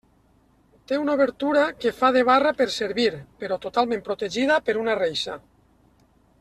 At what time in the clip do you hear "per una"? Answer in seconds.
4.71-5.01